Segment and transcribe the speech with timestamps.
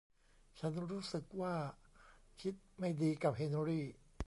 [0.59, 1.55] ฉันรู้สึกว่า
[2.41, 3.85] คิดไม่ดีกับเฮนรี่